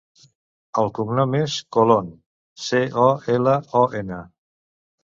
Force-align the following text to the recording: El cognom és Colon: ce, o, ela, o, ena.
El 0.83 0.89
cognom 0.99 1.35
és 1.41 1.57
Colon: 1.77 2.09
ce, 2.65 2.83
o, 3.05 3.09
ela, 3.39 3.57
o, 3.85 3.89
ena. 4.03 4.25